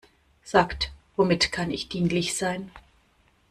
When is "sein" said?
2.35-2.71